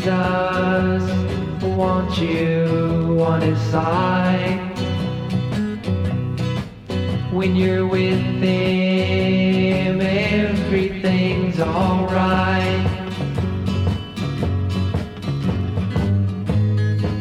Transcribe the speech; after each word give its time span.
Jesus 0.00 1.20
you 2.18 3.18
on 3.20 3.42
his 3.42 3.60
side. 3.70 4.58
When 7.30 7.54
you're 7.54 7.86
with 7.86 8.18
him, 8.42 10.00
everything's 10.00 11.60
alright. 11.60 12.86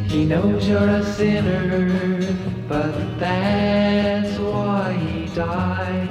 He 0.09 0.23
knows 0.23 0.65
you're 0.67 0.87
a 0.87 1.03
sinner, 1.03 2.33
but 2.69 3.19
that's 3.19 4.39
why 4.39 4.93
he 4.93 5.25
died. 5.35 6.09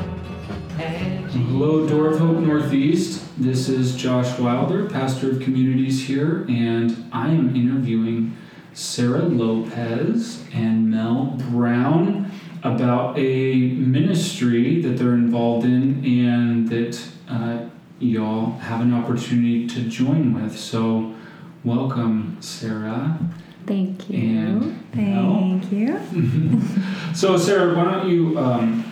Door 1.58 2.18
Hope 2.18 2.38
Northeast. 2.38 3.17
This 3.40 3.68
is 3.68 3.94
Josh 3.94 4.36
Wilder, 4.36 4.90
pastor 4.90 5.30
of 5.30 5.38
communities 5.38 6.08
here, 6.08 6.44
and 6.48 7.08
I 7.12 7.28
am 7.28 7.54
interviewing 7.54 8.36
Sarah 8.74 9.22
Lopez 9.22 10.44
and 10.52 10.90
Mel 10.90 11.36
Brown 11.48 12.32
about 12.64 13.16
a 13.16 13.54
ministry 13.54 14.82
that 14.82 14.98
they're 14.98 15.14
involved 15.14 15.64
in 15.64 16.04
and 16.04 16.68
that 16.68 17.00
uh, 17.28 17.66
y'all 18.00 18.58
have 18.58 18.80
an 18.80 18.92
opportunity 18.92 19.68
to 19.68 19.82
join 19.82 20.34
with. 20.34 20.58
So, 20.58 21.14
welcome, 21.62 22.38
Sarah. 22.40 23.20
Thank 23.66 24.10
you. 24.10 24.18
And 24.18 24.94
Mel. 24.96 25.34
Thank 25.38 25.70
you. 25.70 26.60
So, 27.14 27.36
Sarah, 27.36 27.74
why 27.76 27.84
don't 27.84 28.08
you 28.08 28.38
um, 28.38 28.84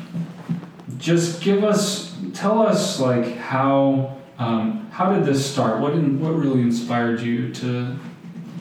just 0.99 1.43
give 1.43 1.65
us, 1.65 2.17
tell 2.33 2.63
us, 2.63 2.99
like 2.99 3.37
how 3.37 4.16
um, 4.39 4.89
how 4.91 5.13
did 5.13 5.25
this 5.25 5.51
start? 5.51 5.81
What 5.81 5.93
in, 5.95 6.21
what 6.21 6.35
really 6.35 6.61
inspired 6.61 7.21
you 7.21 7.53
to 7.55 7.97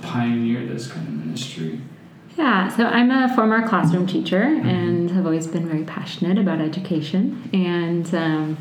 pioneer 0.02 0.66
this 0.66 0.88
kind 0.88 1.08
of 1.08 1.14
ministry? 1.14 1.82
Yeah, 2.38 2.68
so 2.68 2.86
I'm 2.86 3.12
a 3.12 3.34
former 3.34 3.66
classroom 3.68 4.08
teacher 4.08 4.42
and 4.42 5.10
have 5.12 5.26
always 5.26 5.48
been 5.48 5.68
very 5.68 5.84
passionate 5.84 6.38
about 6.38 6.60
education. 6.60 7.50
And 7.54 8.14
um, 8.14 8.58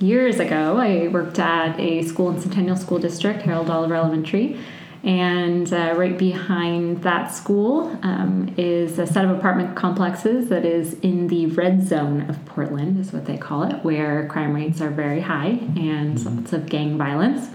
years 0.00 0.40
ago, 0.40 0.78
I 0.78 1.08
worked 1.08 1.38
at 1.38 1.78
a 1.78 2.02
school 2.02 2.30
in 2.30 2.40
Centennial 2.40 2.76
School 2.76 2.98
District, 2.98 3.42
Harold 3.42 3.68
Oliver 3.68 3.94
Elementary. 3.94 4.58
And 5.04 5.70
uh, 5.70 5.94
right 5.98 6.16
behind 6.16 7.02
that 7.02 7.26
school 7.26 7.98
um, 8.02 8.54
is 8.56 8.98
a 8.98 9.06
set 9.06 9.26
of 9.26 9.30
apartment 9.30 9.76
complexes 9.76 10.48
that 10.48 10.64
is 10.64 10.94
in 11.00 11.28
the 11.28 11.46
red 11.46 11.86
zone 11.86 12.22
of 12.30 12.42
Portland, 12.46 12.98
is 12.98 13.12
what 13.12 13.26
they 13.26 13.36
call 13.36 13.64
it, 13.64 13.84
where 13.84 14.26
crime 14.28 14.54
rates 14.54 14.80
are 14.80 14.88
very 14.88 15.20
high 15.20 15.58
and 15.76 16.24
lots 16.24 16.54
of 16.54 16.66
gang 16.66 16.96
violence. 16.96 17.50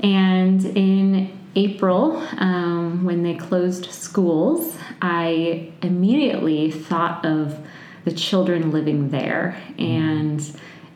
And 0.00 0.64
in 0.64 1.38
April, 1.54 2.16
um, 2.38 3.04
when 3.04 3.24
they 3.24 3.34
closed 3.34 3.92
schools, 3.92 4.78
I 5.02 5.72
immediately 5.82 6.70
thought 6.70 7.26
of 7.26 7.58
the 8.06 8.12
children 8.12 8.70
living 8.70 9.10
there. 9.10 9.60
And 9.78 10.40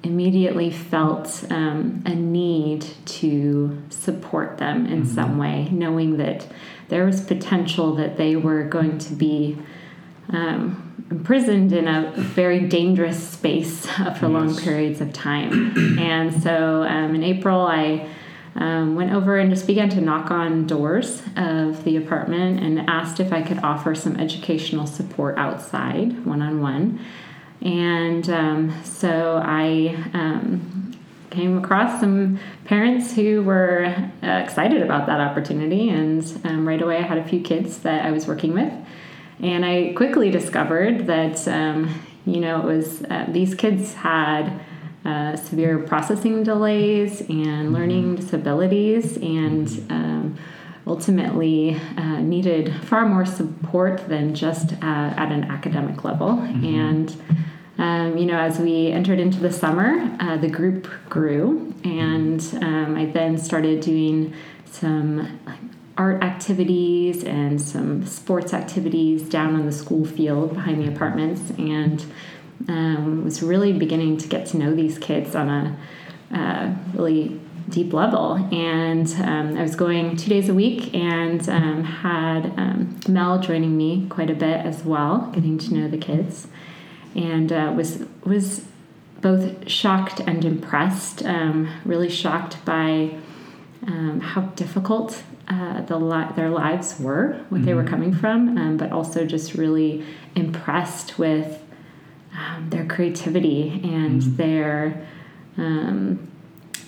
immediately 0.04 0.70
felt 0.70 1.44
um, 1.50 2.02
a 2.06 2.14
need 2.14 2.86
to 3.06 3.82
support 3.90 4.58
them 4.58 4.86
in 4.86 5.06
some 5.06 5.38
way, 5.38 5.68
knowing 5.70 6.18
that 6.18 6.46
there 6.88 7.04
was 7.04 7.20
potential 7.20 7.94
that 7.94 8.16
they 8.16 8.36
were 8.36 8.64
going 8.64 8.98
to 8.98 9.14
be 9.14 9.58
um, 10.30 11.06
imprisoned 11.10 11.72
in 11.72 11.88
a 11.88 12.12
very 12.16 12.60
dangerous 12.60 13.30
space 13.30 13.86
for 14.18 14.28
long 14.28 14.56
periods 14.56 15.00
of 15.00 15.12
time. 15.12 15.98
and 15.98 16.42
so 16.42 16.82
um, 16.84 17.14
in 17.14 17.22
April, 17.22 17.60
I 17.60 18.08
um, 18.56 18.94
went 18.94 19.12
over 19.12 19.38
and 19.38 19.50
just 19.50 19.66
began 19.66 19.88
to 19.90 20.00
knock 20.00 20.30
on 20.30 20.66
doors 20.66 21.22
of 21.36 21.82
the 21.84 21.96
apartment 21.96 22.62
and 22.62 22.88
asked 22.88 23.20
if 23.20 23.32
I 23.32 23.42
could 23.42 23.58
offer 23.58 23.94
some 23.94 24.16
educational 24.16 24.86
support 24.86 25.36
outside, 25.38 26.24
one 26.24 26.40
on 26.40 26.60
one. 26.60 27.00
And 27.64 28.28
um, 28.28 28.84
so 28.84 29.42
I 29.42 29.96
um, 30.12 30.94
came 31.30 31.58
across 31.58 31.98
some 31.98 32.38
parents 32.64 33.14
who 33.14 33.42
were 33.42 33.86
uh, 34.22 34.26
excited 34.26 34.82
about 34.82 35.06
that 35.06 35.20
opportunity, 35.20 35.88
and 35.88 36.22
um, 36.44 36.68
right 36.68 36.80
away 36.80 36.98
I 36.98 37.02
had 37.02 37.18
a 37.18 37.24
few 37.24 37.40
kids 37.40 37.78
that 37.78 38.04
I 38.04 38.10
was 38.10 38.26
working 38.26 38.52
with. 38.52 38.72
And 39.40 39.64
I 39.64 39.92
quickly 39.96 40.30
discovered 40.30 41.06
that, 41.06 41.46
um, 41.48 42.00
you 42.24 42.40
know, 42.40 42.60
it 42.60 42.64
was 42.64 43.02
uh, 43.04 43.26
these 43.28 43.54
kids 43.54 43.94
had 43.94 44.60
uh, 45.04 45.36
severe 45.36 45.78
processing 45.80 46.44
delays 46.44 47.20
and 47.22 47.72
learning 47.72 48.16
disabilities, 48.16 49.16
and 49.16 49.68
um, 49.90 50.38
ultimately 50.86 51.80
uh, 51.96 52.20
needed 52.20 52.74
far 52.84 53.06
more 53.06 53.24
support 53.24 54.06
than 54.08 54.34
just 54.34 54.74
uh, 54.74 55.14
at 55.16 55.32
an 55.32 55.44
academic 55.44 56.04
level. 56.04 56.38
And 56.40 57.14
um, 57.78 58.16
you 58.16 58.26
know, 58.26 58.38
as 58.38 58.58
we 58.58 58.92
entered 58.92 59.18
into 59.18 59.38
the 59.40 59.52
summer, 59.52 60.16
uh, 60.20 60.36
the 60.36 60.48
group 60.48 60.88
grew, 61.08 61.74
and 61.84 62.40
um, 62.62 62.96
I 62.96 63.06
then 63.06 63.36
started 63.38 63.80
doing 63.80 64.32
some 64.64 65.40
art 65.96 66.22
activities 66.22 67.22
and 67.24 67.60
some 67.60 68.04
sports 68.06 68.52
activities 68.52 69.28
down 69.28 69.54
on 69.54 69.66
the 69.66 69.72
school 69.72 70.04
field 70.04 70.54
behind 70.54 70.82
the 70.82 70.88
apartments, 70.88 71.50
and 71.58 72.04
um, 72.68 73.24
was 73.24 73.42
really 73.42 73.72
beginning 73.72 74.16
to 74.18 74.28
get 74.28 74.46
to 74.46 74.56
know 74.56 74.74
these 74.74 74.98
kids 74.98 75.34
on 75.34 75.48
a 75.48 75.78
uh, 76.32 76.74
really 76.94 77.40
deep 77.68 77.92
level. 77.92 78.34
And 78.52 79.08
um, 79.22 79.56
I 79.56 79.62
was 79.62 79.76
going 79.76 80.16
two 80.16 80.28
days 80.28 80.48
a 80.48 80.54
week 80.54 80.94
and 80.94 81.48
um, 81.48 81.84
had 81.84 82.46
um, 82.58 83.00
Mel 83.08 83.40
joining 83.40 83.76
me 83.76 84.06
quite 84.08 84.30
a 84.30 84.34
bit 84.34 84.64
as 84.64 84.84
well, 84.84 85.30
getting 85.32 85.58
to 85.58 85.74
know 85.74 85.88
the 85.88 85.98
kids, 85.98 86.48
and 87.14 87.52
uh, 87.52 87.72
was 87.74 88.04
was 88.24 88.64
both 89.20 89.68
shocked 89.68 90.20
and 90.20 90.44
impressed. 90.44 91.24
Um, 91.24 91.68
really 91.84 92.10
shocked 92.10 92.62
by 92.64 93.14
um, 93.86 94.20
how 94.20 94.42
difficult 94.42 95.22
uh, 95.48 95.82
the 95.82 95.98
li- 95.98 96.32
their 96.36 96.50
lives 96.50 96.98
were, 96.98 97.44
what 97.48 97.64
they 97.64 97.74
were 97.74 97.84
coming 97.84 98.14
from, 98.14 98.56
um, 98.56 98.76
but 98.76 98.92
also 98.92 99.24
just 99.24 99.54
really 99.54 100.04
impressed 100.34 101.18
with 101.18 101.62
um, 102.36 102.70
their 102.70 102.86
creativity 102.86 103.80
and 103.84 104.22
their 104.22 105.06
um, 105.56 106.30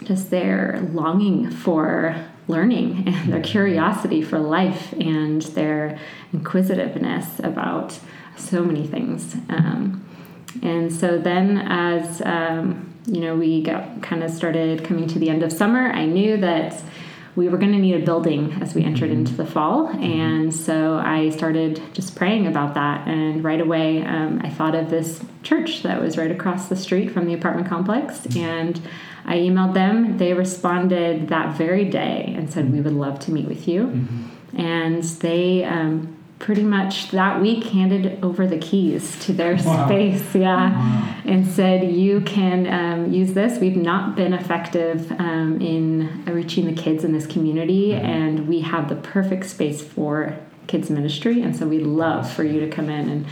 just 0.05 0.31
their 0.31 0.81
longing 0.93 1.51
for 1.51 2.27
learning 2.49 3.05
and 3.07 3.33
their 3.33 3.43
curiosity 3.43 4.23
for 4.23 4.39
life 4.39 4.93
and 4.95 5.43
their 5.43 5.99
inquisitiveness 6.33 7.39
about 7.41 7.99
so 8.37 8.65
many 8.65 8.87
things. 8.87 9.35
Um, 9.49 10.06
and 10.63 10.93
so 10.93 11.19
then, 11.19 11.59
as 11.59 12.23
um, 12.23 12.93
you 13.07 13.21
know, 13.21 13.37
we 13.37 13.63
got 13.63 14.03
kind 14.03 14.23
of 14.23 14.31
started 14.31 14.85
coming 14.85 15.07
to 15.09 15.19
the 15.19 15.29
end 15.29 15.43
of 15.43 15.53
summer, 15.53 15.91
I 15.91 16.07
knew 16.07 16.37
that 16.39 16.83
we 17.37 17.49
were 17.49 17.59
going 17.59 17.73
to 17.73 17.79
need 17.79 17.95
a 17.95 18.05
building 18.05 18.57
as 18.63 18.75
we 18.75 18.83
entered 18.83 19.11
into 19.11 19.35
the 19.35 19.45
fall. 19.45 19.89
And 19.89 20.53
so 20.55 20.97
I 20.97 21.29
started 21.29 21.83
just 21.93 22.17
praying 22.17 22.47
about 22.47 22.75
that. 22.75 23.07
And 23.07 23.45
right 23.45 23.61
away, 23.61 24.03
um, 24.03 24.41
I 24.43 24.49
thought 24.49 24.75
of 24.75 24.89
this 24.89 25.23
church 25.43 25.83
that 25.83 26.01
was 26.01 26.17
right 26.17 26.31
across 26.31 26.69
the 26.69 26.77
street 26.77 27.11
from 27.11 27.27
the 27.27 27.35
apartment 27.35 27.69
complex. 27.69 28.27
And 28.35 28.81
I 29.27 29.37
emailed 29.37 29.75
them. 29.75 30.17
They 30.17 30.33
responded 30.33 31.29
that 31.29 31.57
very 31.57 31.85
day 31.85 32.33
and 32.37 32.51
said, 32.51 32.73
We 32.73 32.81
would 32.81 32.95
love 32.95 33.19
to 33.21 33.31
meet 33.31 33.47
with 33.47 33.69
you. 33.69 34.07
And 34.57 35.03
they 35.03 35.65
um, 35.65 36.16
pretty 36.39 36.63
much 36.63 37.11
that 37.13 37.41
week 37.41 37.65
handed 37.65 38.23
over 38.23 38.47
the 38.47 38.59
keys 38.59 39.19
to 39.25 39.33
their 39.33 39.57
Wow. 39.57 39.87
space. 39.87 40.35
Yeah. 40.35 41.15
And 41.25 41.47
said, 41.47 41.91
You 41.91 42.21
can 42.21 42.67
um, 42.67 43.13
use 43.13 43.33
this. 43.33 43.59
We've 43.59 43.77
not 43.77 44.15
been 44.17 44.33
effective 44.35 45.11
um, 45.13 45.61
in 45.61 46.25
reaching 46.27 46.67
the 46.67 46.75
kids 46.75 47.05
in 47.05 47.13
this 47.13 47.27
community, 47.27 47.95
and 47.95 48.47
we 48.47 48.61
have 48.61 48.89
the 48.89 48.97
perfect 48.97 49.47
space 49.47 49.83
for 49.83 50.37
kids 50.67 50.91
ministry 50.91 51.43
and 51.43 51.55
so 51.57 51.65
we'd 51.65 51.87
love 51.87 52.29
for 52.29 52.43
you 52.43 52.59
to 52.59 52.69
come 52.69 52.89
in 52.91 53.09
and 53.09 53.27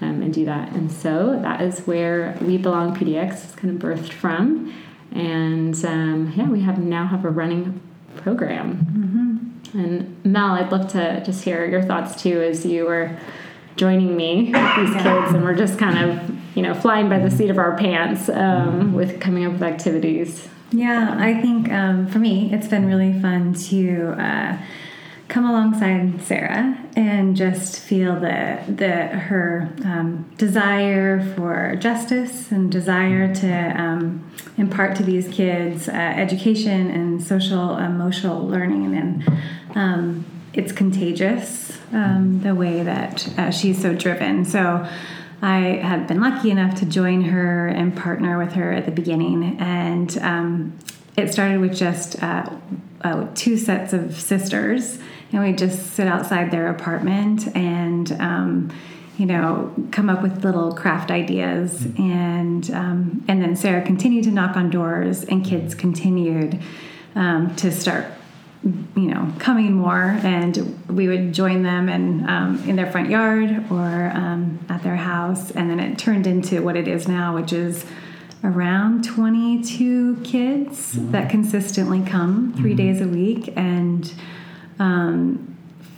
um, 0.00 0.22
and 0.22 0.32
do 0.32 0.46
that 0.46 0.72
and 0.72 0.90
so 0.90 1.38
that 1.42 1.60
is 1.60 1.80
where 1.80 2.34
we 2.40 2.56
belong 2.56 2.96
pdx 2.96 3.44
is 3.44 3.54
kind 3.56 3.70
of 3.74 3.78
birthed 3.78 4.10
from 4.10 4.72
and 5.12 5.84
um, 5.84 6.32
yeah 6.34 6.48
we 6.48 6.62
have 6.62 6.78
now 6.78 7.06
have 7.06 7.26
a 7.26 7.28
running 7.28 7.78
program 8.16 9.27
and 9.74 10.24
mel 10.24 10.52
i'd 10.52 10.70
love 10.72 10.90
to 10.90 11.22
just 11.24 11.44
hear 11.44 11.64
your 11.66 11.82
thoughts 11.82 12.20
too 12.20 12.40
as 12.42 12.64
you 12.64 12.84
were 12.84 13.18
joining 13.78 14.16
me 14.16 14.50
with 14.52 14.76
these 14.76 15.02
kids 15.02 15.32
and 15.32 15.44
we're 15.44 15.54
just 15.54 15.78
kind 15.78 16.10
of 16.10 16.38
you 16.56 16.62
know 16.62 16.74
flying 16.74 17.08
by 17.08 17.18
the 17.18 17.30
seat 17.30 17.48
of 17.48 17.58
our 17.58 17.76
pants 17.78 18.28
um, 18.28 18.92
with 18.92 19.20
coming 19.20 19.46
up 19.46 19.52
with 19.52 19.62
activities. 19.62 20.48
Yeah, 20.70 21.16
I 21.18 21.40
think 21.40 21.70
um, 21.72 22.08
for 22.08 22.18
me, 22.18 22.52
it's 22.52 22.68
been 22.68 22.84
really 22.86 23.18
fun 23.22 23.54
to 23.54 24.14
uh, 24.18 24.58
come 25.28 25.46
alongside 25.46 26.20
Sarah 26.22 26.76
and 26.98 27.36
just 27.36 27.78
feel 27.78 28.18
that 28.18 28.76
that 28.76 29.12
her 29.12 29.70
um, 29.84 30.28
desire 30.36 31.32
for 31.36 31.76
justice 31.76 32.50
and 32.50 32.72
desire 32.72 33.32
to 33.32 33.80
um, 33.80 34.28
impart 34.56 34.96
to 34.96 35.04
these 35.04 35.28
kids 35.28 35.88
uh, 35.88 35.92
education 35.92 36.90
and 36.90 37.22
social 37.22 37.76
emotional 37.76 38.44
learning. 38.44 38.96
And 38.96 39.40
um, 39.76 40.26
it's 40.52 40.72
contagious 40.72 41.78
um, 41.92 42.40
the 42.42 42.56
way 42.56 42.82
that 42.82 43.28
uh, 43.38 43.52
she's 43.52 43.80
so 43.80 43.94
driven. 43.94 44.44
So 44.44 44.84
I 45.40 45.58
had 45.80 46.08
been 46.08 46.20
lucky 46.20 46.50
enough 46.50 46.80
to 46.80 46.84
join 46.84 47.22
her 47.22 47.68
and 47.68 47.96
partner 47.96 48.38
with 48.38 48.54
her 48.54 48.72
at 48.72 48.86
the 48.86 48.90
beginning. 48.90 49.56
And 49.60 50.18
um, 50.18 50.76
it 51.16 51.32
started 51.32 51.60
with 51.60 51.76
just 51.76 52.20
uh, 52.20 52.50
uh, 53.02 53.28
two 53.36 53.56
sets 53.56 53.92
of 53.92 54.20
sisters 54.20 54.98
and 55.32 55.42
we 55.42 55.52
just 55.52 55.92
sit 55.92 56.06
outside 56.06 56.50
their 56.50 56.68
apartment 56.68 57.54
and 57.56 58.12
um, 58.12 58.72
you 59.18 59.26
know 59.26 59.74
come 59.90 60.08
up 60.08 60.22
with 60.22 60.44
little 60.44 60.74
craft 60.74 61.10
ideas. 61.10 61.84
And 61.98 62.70
um, 62.70 63.24
and 63.28 63.42
then 63.42 63.56
sarah 63.56 63.82
continued 63.82 64.24
to 64.24 64.30
knock 64.30 64.56
on 64.56 64.70
doors 64.70 65.24
and 65.24 65.44
kids 65.44 65.74
continued 65.74 66.60
um, 67.14 67.54
to 67.56 67.70
start 67.70 68.06
you 68.62 68.86
know 68.96 69.32
coming 69.38 69.72
more. 69.72 70.18
And 70.22 70.82
we 70.88 71.08
would 71.08 71.32
join 71.34 71.62
them 71.62 71.88
and 71.88 72.28
um, 72.28 72.68
in 72.68 72.76
their 72.76 72.90
front 72.90 73.10
yard 73.10 73.70
or 73.70 74.10
um, 74.14 74.64
at 74.68 74.82
their 74.82 74.96
house. 74.96 75.50
And 75.50 75.68
then 75.70 75.80
it 75.80 75.98
turned 75.98 76.26
into 76.26 76.62
what 76.62 76.76
it 76.76 76.88
is 76.88 77.06
now 77.06 77.34
which 77.34 77.52
is 77.52 77.84
around 78.44 79.04
22 79.04 80.20
kids 80.22 80.92
that 81.10 81.28
consistently 81.28 82.00
come 82.00 82.54
3 82.54 82.72
days 82.74 83.00
a 83.00 83.08
week. 83.08 83.52
And 83.56 84.12
um, 84.78 85.56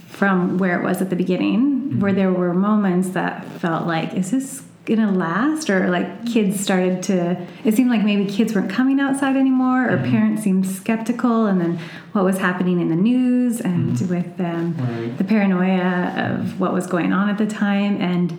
from 0.08 0.58
where 0.58 0.80
it 0.80 0.84
was 0.84 1.00
at 1.00 1.10
the 1.10 1.16
beginning, 1.16 1.98
where 2.00 2.12
there 2.12 2.32
were 2.32 2.52
moments 2.54 3.10
that 3.10 3.44
felt 3.60 3.86
like, 3.86 4.14
is 4.14 4.30
this 4.30 4.62
gonna 4.86 5.12
last? 5.12 5.70
Or 5.70 5.88
like 5.88 6.26
kids 6.26 6.60
started 6.60 7.02
to, 7.04 7.46
it 7.64 7.74
seemed 7.74 7.90
like 7.90 8.02
maybe 8.04 8.24
kids 8.30 8.54
weren't 8.54 8.70
coming 8.70 8.98
outside 9.00 9.36
anymore, 9.36 9.88
or 9.90 9.96
parents 9.98 10.42
seemed 10.42 10.66
skeptical, 10.66 11.46
and 11.46 11.60
then 11.60 11.78
what 12.12 12.24
was 12.24 12.38
happening 12.38 12.80
in 12.80 12.88
the 12.88 12.96
news 12.96 13.60
and 13.60 13.98
with 14.10 14.40
um, 14.40 14.74
Right. 14.78 15.16
the 15.16 15.24
paranoia 15.24 16.12
of 16.32 16.58
what 16.60 16.72
was 16.72 16.86
going 16.86 17.12
on 17.12 17.28
at 17.28 17.38
the 17.38 17.46
time. 17.46 18.00
And 18.00 18.32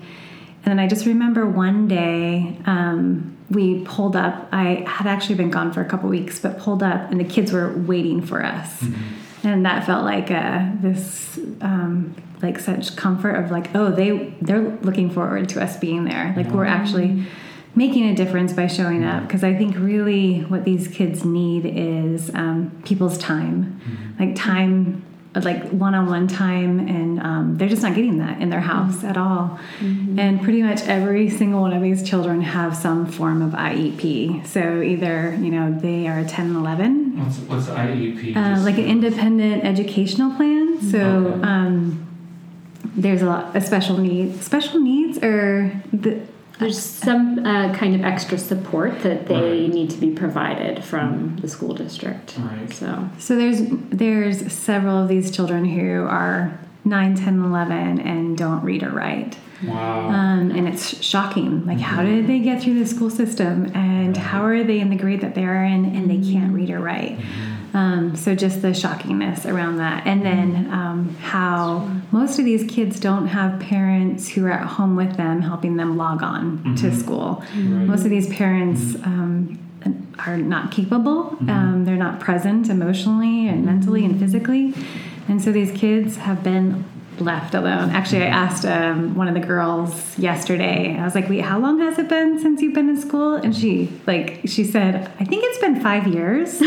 and 0.63 0.69
then 0.73 0.79
I 0.79 0.87
just 0.87 1.07
remember 1.07 1.47
one 1.47 1.87
day 1.87 2.55
um, 2.67 3.35
we 3.49 3.83
pulled 3.83 4.15
up. 4.15 4.47
I 4.51 4.83
had 4.87 5.07
actually 5.07 5.33
been 5.35 5.49
gone 5.49 5.73
for 5.73 5.81
a 5.81 5.85
couple 5.85 6.07
weeks, 6.07 6.39
but 6.39 6.59
pulled 6.59 6.83
up, 6.83 7.09
and 7.09 7.19
the 7.19 7.23
kids 7.23 7.51
were 7.51 7.73
waiting 7.75 8.21
for 8.21 8.43
us, 8.45 8.83
and 9.43 9.65
that 9.65 9.85
felt 9.85 10.03
like 10.03 10.29
a, 10.29 10.77
this 10.81 11.37
um, 11.61 12.15
like 12.41 12.59
such 12.59 12.95
comfort 12.95 13.33
of 13.33 13.51
like, 13.51 13.73
oh, 13.75 13.91
they 13.91 14.33
they're 14.41 14.61
looking 14.81 15.09
forward 15.09 15.49
to 15.49 15.61
us 15.61 15.77
being 15.77 16.05
there. 16.05 16.33
Like 16.35 16.47
we're 16.47 16.65
actually 16.65 17.25
making 17.75 18.09
a 18.09 18.15
difference 18.15 18.53
by 18.53 18.67
showing 18.67 19.03
up. 19.03 19.23
Because 19.23 19.43
I 19.43 19.55
think 19.55 19.77
really 19.77 20.41
what 20.41 20.65
these 20.65 20.87
kids 20.87 21.23
need 21.23 21.65
is 21.65 22.29
um, 22.33 22.81
people's 22.85 23.17
time, 23.17 23.79
like 24.19 24.35
time 24.35 25.03
like 25.33 25.69
one-on-one 25.69 26.27
time 26.27 26.79
and 26.79 27.19
um, 27.21 27.57
they're 27.57 27.69
just 27.69 27.81
not 27.83 27.95
getting 27.95 28.17
that 28.17 28.41
in 28.41 28.49
their 28.49 28.59
house 28.59 29.03
at 29.05 29.15
all. 29.15 29.57
And 29.79 30.41
pretty 30.41 30.61
much 30.61 30.81
every 30.81 31.29
single 31.29 31.61
one 31.61 31.71
of 31.73 31.81
these 31.81 32.03
children 32.03 32.41
have 32.41 32.75
some 32.75 33.05
form 33.05 33.41
of 33.41 33.51
iep 33.53 34.45
so 34.45 34.81
either 34.81 35.37
you 35.39 35.49
know 35.51 35.71
they 35.79 36.07
are 36.07 36.23
10 36.25 36.47
and 36.47 36.55
11 36.57 37.17
What's 37.23 37.37
what's 37.39 37.67
IEP? 37.67 38.35
uh, 38.35 38.61
like 38.63 38.77
an 38.77 38.85
independent 38.85 39.63
educational 39.63 40.35
plan. 40.35 40.81
So 40.81 40.99
Okay. 40.99 41.41
um, 41.47 42.07
there's 42.95 43.21
a 43.21 43.25
lot 43.25 43.55
of 43.55 43.63
special 43.63 43.97
needs 43.97 44.43
special 44.43 44.79
needs 44.81 45.17
or 45.19 45.71
the, 45.93 46.19
There's 46.61 46.79
some 46.79 47.43
uh, 47.43 47.73
kind 47.73 47.95
of 47.95 48.03
extra 48.05 48.37
support 48.37 49.01
that 49.01 49.25
they 49.25 49.61
Right. 49.63 49.73
need 49.73 49.89
to 49.89 49.97
be 49.99 50.11
provided 50.11 50.83
from 50.83 51.37
the 51.41 51.47
school 51.47 51.73
district. 51.73 52.35
Right. 52.37 52.71
So 52.71 53.09
So 53.17 53.35
there's 53.35 53.61
there's 53.89 54.51
several 54.53 54.97
of 55.01 55.07
these 55.09 55.31
children 55.31 55.65
who 55.65 56.03
are 56.05 56.59
9, 56.85 57.15
10, 57.15 57.43
11 57.43 57.99
and 57.99 58.37
don't 58.37 58.63
read 58.63 58.83
or 58.83 58.89
write. 58.91 59.37
wow. 59.65 60.09
Um, 60.09 60.51
and 60.51 60.67
it's 60.67 61.03
shocking. 61.03 61.65
Like, 61.65 61.79
how 61.79 62.03
did 62.03 62.27
they 62.27 62.39
get 62.39 62.61
through 62.61 62.77
the 62.79 62.85
school 62.87 63.09
system? 63.09 63.71
And 63.75 64.15
how 64.17 64.43
are 64.45 64.63
they 64.63 64.79
in 64.79 64.89
the 64.89 64.95
grade 64.95 65.21
that 65.21 65.33
they 65.35 65.45
are 65.45 65.63
in 65.63 65.85
and 65.95 66.09
they 66.09 66.19
can't 66.31 66.53
read 66.53 66.69
or 66.69 66.79
write? 66.79 67.19
Um, 67.73 68.15
so, 68.15 68.35
just 68.35 68.61
the 68.61 68.69
shockingness 68.69 69.45
around 69.51 69.77
that. 69.77 70.05
And 70.05 70.25
then 70.25 70.69
um, 70.71 71.15
how 71.21 71.89
most 72.11 72.37
of 72.39 72.45
these 72.45 72.69
kids 72.69 72.99
don't 72.99 73.27
have 73.27 73.59
parents 73.59 74.27
who 74.27 74.45
are 74.45 74.51
at 74.51 74.65
home 74.65 74.95
with 74.95 75.15
them 75.15 75.41
helping 75.41 75.77
them 75.77 75.97
log 75.97 76.21
on 76.21 76.75
to 76.77 76.93
school. 76.93 77.43
Most 77.55 78.03
of 78.03 78.09
these 78.09 78.27
parents 78.29 78.95
um, 79.03 79.57
are 80.25 80.37
not 80.37 80.71
capable, 80.71 81.37
um, 81.49 81.85
they're 81.85 81.95
not 81.95 82.19
present 82.19 82.69
emotionally 82.69 83.47
and 83.47 83.65
mentally 83.65 84.05
and 84.05 84.19
physically. 84.19 84.73
And 85.27 85.41
so 85.41 85.51
these 85.51 85.71
kids 85.71 86.17
have 86.17 86.43
been 86.43 86.83
left 87.21 87.53
alone. 87.55 87.89
Actually, 87.91 88.23
I 88.23 88.27
asked 88.27 88.65
um, 88.65 89.15
one 89.15 89.27
of 89.27 89.33
the 89.33 89.39
girls 89.39 90.17
yesterday. 90.17 90.97
I 90.99 91.03
was 91.05 91.15
like, 91.15 91.29
"Wait, 91.29 91.41
how 91.41 91.59
long 91.59 91.79
has 91.79 91.97
it 91.99 92.09
been 92.09 92.39
since 92.39 92.61
you've 92.61 92.73
been 92.73 92.89
in 92.89 92.99
school?" 92.99 93.35
And 93.35 93.55
she, 93.55 93.89
like, 94.07 94.41
she 94.45 94.63
said, 94.63 95.11
"I 95.19 95.25
think 95.25 95.43
it's 95.45 95.59
been 95.59 95.79
five 95.81 96.07
years." 96.07 96.57
so 96.59 96.65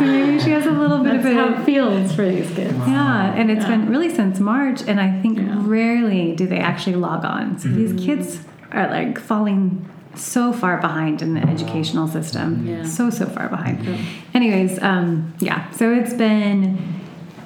maybe 0.00 0.38
she 0.40 0.50
has 0.50 0.66
a 0.66 0.70
little 0.70 0.98
bit 1.02 1.22
that's 1.22 1.26
of 1.26 1.32
how 1.32 1.48
a 1.54 1.60
it 1.60 1.64
feels 1.64 2.12
for 2.14 2.28
these 2.28 2.48
kids. 2.54 2.74
yeah, 2.86 3.32
and 3.34 3.50
it's 3.50 3.62
Yeah. 3.64 3.70
been 3.76 3.88
really 3.88 4.14
since 4.14 4.40
March, 4.40 4.82
and 4.86 5.00
I 5.00 5.20
think 5.20 5.38
Yeah. 5.38 5.56
rarely 5.60 6.34
do 6.36 6.46
they 6.46 6.58
actually 6.58 6.96
log 6.96 7.24
on. 7.24 7.58
So 7.58 7.68
these 7.68 7.92
kids 8.04 8.40
are 8.72 8.88
like 8.88 9.18
falling 9.18 9.84
so 10.14 10.52
far 10.52 10.78
behind 10.80 11.22
in 11.22 11.34
the 11.34 11.40
educational 11.40 12.08
system, 12.08 12.66
Yeah. 12.66 12.84
so 12.84 13.10
so 13.10 13.26
far 13.26 13.48
behind. 13.48 13.78
Anyways, 14.34 14.82
um, 14.82 15.32
yeah, 15.38 15.70
so 15.70 15.92
it's 15.92 16.14
been 16.14 16.78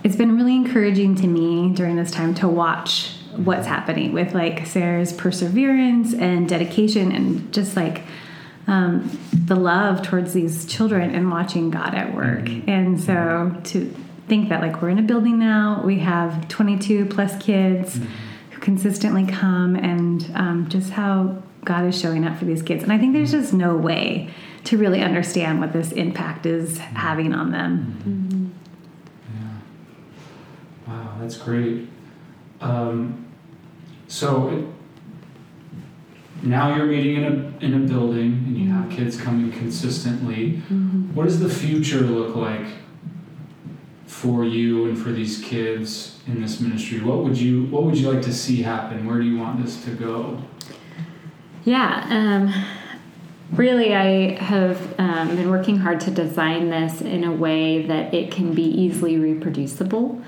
it's 0.05 0.17
been 0.17 0.37
really 0.37 0.55
encouraging 0.55 1.17
to 1.17 1.27
me 1.27 1.71
during 1.75 1.97
this 1.97 2.11
time 2.11 2.35
to 2.35 2.47
watch 2.47 3.17
what's 3.37 3.67
happening 3.67 4.12
with 4.12 4.35
like 4.35 4.67
Sarah's 4.67 5.12
perseverance 5.12 6.15
and 6.15 6.49
dedication 6.49 7.11
and 7.11 7.53
just 7.53 7.75
like 7.75 8.03
um, 8.67 9.19
the 9.33 9.56
love 9.56 10.03
towards 10.03 10.33
these 10.35 10.67
children 10.67 11.15
and 11.15 11.31
watching 11.31 11.71
God 11.71 11.95
at 11.95 12.15
work. 12.15 12.45
Mm-hmm. 12.45 12.71
And 12.71 13.01
so 13.01 13.61
to 13.65 13.95
think 14.29 14.51
that 14.51 14.61
like 14.61 14.81
we're 14.81 14.91
in 14.91 14.99
a 14.99 15.03
building 15.03 15.39
now, 15.39 15.83
we 15.85 15.99
have 16.01 16.49
22 16.49 17.06
plus 17.06 17.37
kids 17.43 17.99
mm-hmm. 17.99 18.11
who 18.51 18.61
consistently 18.61 19.27
come, 19.27 19.75
and 19.75 20.31
um, 20.35 20.69
just 20.69 20.91
how 20.91 21.43
God 21.65 21.87
is 21.87 21.99
showing 21.99 22.27
up 22.27 22.39
for 22.39 22.44
these 22.44 22.63
kids. 22.63 22.82
And 22.82 22.93
I 22.93 22.99
think 22.99 23.15
there's 23.15 23.32
mm-hmm. 23.32 23.41
just 23.41 23.53
no 23.53 23.77
way 23.77 24.31
to 24.65 24.79
really 24.79 25.01
understand 25.01 25.61
what 25.61 25.73
this 25.73 25.93
impact 25.93 26.46
is 26.46 26.79
having 26.79 27.34
on 27.34 27.51
them. 27.51 28.29
Yeah. 28.31 28.33
That's 31.25 31.39
great. 31.39 31.89
Um, 32.61 33.33
so 34.09 34.49
it, 34.51 36.45
now 36.47 36.77
you're 36.77 36.85
meeting 36.85 37.17
in 37.17 37.25
a 37.25 37.65
in 37.65 37.83
a 37.83 37.89
building 37.89 38.45
and 38.47 38.59
you 38.59 38.71
have 38.71 38.91
kids 38.91 39.19
coming 39.19 39.51
consistently. 39.51 40.57
What 41.15 41.25
does 41.25 41.41
the 41.41 41.49
future 41.49 42.01
look 42.01 42.37
like 42.37 42.67
for 44.07 44.45
you 44.45 44.85
and 44.85 44.99
for 44.99 45.13
these 45.13 45.43
kids 45.43 46.21
in 46.27 46.43
this 46.43 46.61
ministry? 46.61 47.01
What 47.01 47.25
would 47.25 47.39
you 47.39 47.65
What 47.69 47.85
would 47.85 47.97
you 47.97 48.13
like 48.13 48.23
to 48.25 48.33
see 48.35 48.61
happen? 48.61 49.07
Where 49.07 49.19
do 49.19 49.25
you 49.25 49.39
want 49.39 49.65
this 49.65 49.83
to 49.87 49.93
go? 49.93 50.43
Yeah, 51.65 52.07
um, 52.11 52.53
really, 53.56 53.94
I 53.94 54.34
have 54.43 54.99
um, 54.99 55.37
been 55.37 55.51
working 55.51 55.77
hard 55.79 56.01
to 56.01 56.11
design 56.11 56.70
this 56.70 57.01
in 57.01 57.25
a 57.25 57.32
way 57.32 57.87
that 57.87 58.15
it 58.15 58.31
can 58.31 58.55
be 58.55 58.63
easily 58.63 59.19
reproducible. 59.19 60.20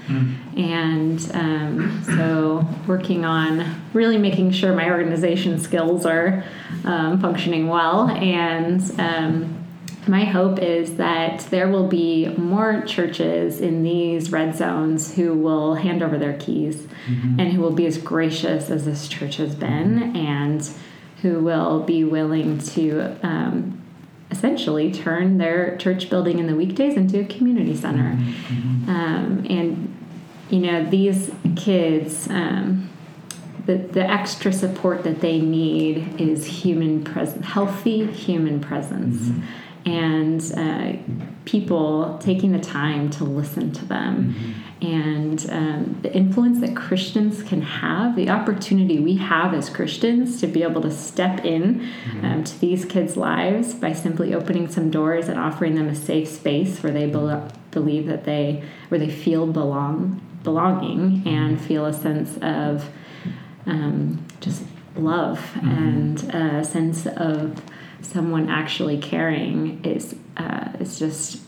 And 0.56 1.30
um, 1.34 2.02
so, 2.04 2.66
working 2.86 3.24
on 3.24 3.82
really 3.92 4.18
making 4.18 4.52
sure 4.52 4.74
my 4.74 4.90
organization 4.90 5.58
skills 5.58 6.06
are 6.06 6.44
um, 6.84 7.20
functioning 7.20 7.68
well. 7.68 8.08
And 8.10 8.82
um, 9.00 9.66
my 10.08 10.24
hope 10.24 10.60
is 10.60 10.96
that 10.96 11.40
there 11.50 11.68
will 11.68 11.88
be 11.88 12.28
more 12.36 12.82
churches 12.82 13.60
in 13.60 13.82
these 13.82 14.30
red 14.30 14.54
zones 14.56 15.14
who 15.14 15.34
will 15.34 15.74
hand 15.74 16.02
over 16.02 16.16
their 16.16 16.36
keys 16.38 16.86
and 17.40 17.52
who 17.52 17.60
will 17.60 17.72
be 17.72 17.86
as 17.86 17.98
gracious 17.98 18.70
as 18.70 18.84
this 18.84 19.08
church 19.08 19.36
has 19.36 19.54
been 19.54 20.14
and 20.16 20.70
who 21.26 21.40
will 21.40 21.80
be 21.80 22.04
willing 22.04 22.56
to 22.58 23.16
um, 23.26 23.82
essentially 24.30 24.92
turn 24.92 25.38
their 25.38 25.76
church 25.76 26.08
building 26.08 26.38
in 26.38 26.46
the 26.46 26.54
weekdays 26.54 26.96
into 26.96 27.20
a 27.20 27.24
community 27.24 27.74
center. 27.74 28.12
Um, 28.88 29.44
and, 29.50 29.92
you 30.50 30.60
know, 30.60 30.88
these 30.88 31.32
kids, 31.56 32.28
um, 32.30 32.88
the, 33.66 33.76
the 33.76 34.08
extra 34.08 34.52
support 34.52 35.02
that 35.02 35.20
they 35.20 35.40
need 35.40 36.20
is 36.20 36.46
human 36.46 37.02
presence, 37.02 37.44
healthy 37.44 38.06
human 38.06 38.60
presence. 38.60 39.30
And 39.86 40.52
uh, 40.56 40.92
people 41.44 42.18
taking 42.18 42.50
the 42.50 42.58
time 42.58 43.08
to 43.08 43.24
listen 43.24 43.70
to 43.72 43.84
them. 43.84 44.34
And 44.82 45.46
um, 45.48 45.98
the 46.02 46.12
influence 46.12 46.60
that 46.60 46.76
Christians 46.76 47.42
can 47.42 47.62
have, 47.62 48.16
the 48.16 48.28
opportunity 48.28 48.98
we 48.98 49.16
have 49.16 49.54
as 49.54 49.70
Christians 49.70 50.40
to 50.40 50.48
be 50.48 50.64
able 50.64 50.82
to 50.82 50.90
step 50.90 51.44
in 51.44 51.88
um, 52.22 52.44
to 52.44 52.60
these 52.60 52.84
kids' 52.84 53.16
lives 53.16 53.74
by 53.74 53.92
simply 53.92 54.34
opening 54.34 54.68
some 54.68 54.90
doors 54.90 55.28
and 55.28 55.38
offering 55.38 55.76
them 55.76 55.88
a 55.88 55.94
safe 55.94 56.28
space 56.28 56.82
where 56.82 56.92
they 56.92 57.06
bel 57.06 57.50
believe 57.70 58.06
that 58.06 58.24
they, 58.24 58.62
where 58.88 58.98
they 58.98 59.10
feel 59.10 59.46
belong, 59.46 60.20
belonging 60.42 61.22
and 61.26 61.60
feel 61.60 61.84
a 61.84 61.92
sense 61.92 62.38
of 62.40 62.90
um, 63.66 64.24
just 64.40 64.62
love 64.96 65.56
and 65.62 66.22
a 66.34 66.64
sense 66.64 67.06
of 67.06 67.60
someone 68.02 68.48
actually 68.48 68.98
caring 68.98 69.84
is 69.84 70.14
uh, 70.36 70.72
is 70.80 70.98
just 70.98 71.40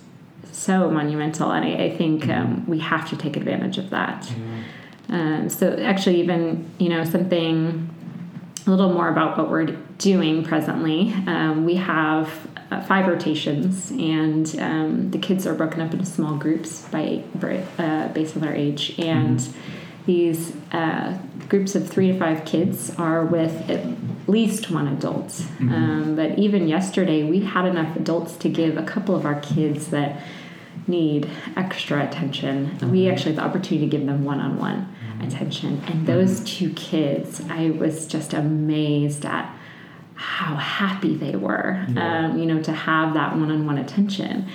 so 0.53 0.91
monumental, 0.91 1.51
and 1.53 1.65
I, 1.65 1.85
I 1.85 1.97
think 1.97 2.29
um, 2.29 2.67
we 2.67 2.79
have 2.81 3.09
to 3.11 3.17
take 3.17 3.37
advantage 3.37 3.79
of 3.79 3.91
that. 3.91 4.31
Um, 5.11 5.49
so 5.49 5.75
actually, 5.77 6.21
even 6.21 6.69
you 6.79 6.89
know 6.89 7.05
something 7.05 7.89
a 8.67 8.71
little 8.71 8.93
more 8.93 9.09
about 9.09 9.39
what 9.39 9.51
we're 9.51 9.77
doing 9.97 10.45
presently. 10.45 11.13
Um, 11.27 11.65
we 11.65 11.77
have 11.77 12.31
uh, 12.71 12.83
five 12.83 13.07
rotations, 13.07 13.91
and 13.93 14.59
um, 14.59 15.11
the 15.11 15.19
kids 15.19 15.47
are 15.47 15.55
broken 15.55 15.81
up 15.81 15.93
into 15.93 16.05
small 16.05 16.37
groups 16.37 16.83
by 16.89 17.23
uh, 17.79 18.09
based 18.09 18.37
on 18.37 18.43
their 18.43 18.55
age, 18.55 18.99
and 18.99 19.47
these 20.07 20.53
uh, 20.73 21.19
groups 21.49 21.75
of 21.75 21.89
three 21.89 22.13
to 22.13 22.19
five 22.19 22.45
kids 22.45 22.95
are 22.99 23.25
with 23.25 23.71
at 23.71 23.87
least 24.29 24.71
one 24.71 24.87
adult. 24.89 25.43
Um, 25.61 26.15
but 26.17 26.39
even 26.39 26.69
yesterday, 26.69 27.23
we 27.23 27.41
had 27.41 27.65
enough 27.65 27.97
adults 27.97 28.37
to 28.37 28.49
give 28.49 28.77
a 28.77 28.83
couple 28.83 29.15
of 29.17 29.25
our 29.25 29.41
kids 29.41 29.89
that 29.89 30.23
need 30.87 31.29
extra 31.57 32.07
attention. 32.07 32.77
We 32.91 33.09
actually 33.11 33.35
had 33.35 33.37
the 33.37 33.47
opportunity 33.47 33.87
to 33.89 33.97
give 33.97 34.07
them 34.07 34.25
one 34.25 34.41
on 34.41 34.59
one 34.59 34.95
attention. 35.23 35.83
And 35.87 36.07
those 36.07 36.41
two 36.41 36.73
kids, 36.75 37.43
I 37.49 37.71
was 37.71 38.07
just 38.07 38.33
amazed 38.33 39.25
at 39.25 39.55
how 40.15 40.57
happy 40.57 41.15
they 41.15 41.37
were, 41.37 41.85
um, 41.97 42.39
you 42.39 42.47
know, 42.47 42.61
to 42.63 42.73
have 42.73 43.15
that 43.15 43.37
one 43.37 43.51
on 43.51 43.67
one 43.67 43.79
attention. 43.79 44.49